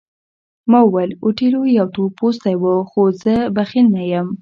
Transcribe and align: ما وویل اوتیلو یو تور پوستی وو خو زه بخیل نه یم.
ما 0.71 0.79
وویل 0.85 1.11
اوتیلو 1.23 1.61
یو 1.77 1.87
تور 1.95 2.09
پوستی 2.17 2.55
وو 2.61 2.75
خو 2.89 3.01
زه 3.21 3.35
بخیل 3.55 3.87
نه 3.95 4.03
یم. 4.11 4.27